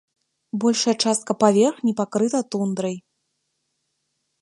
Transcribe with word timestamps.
Большая 0.63 0.95
частка 1.03 1.31
паверхні 1.45 1.95
пакрыта 2.01 2.39
тундрай. 2.55 3.01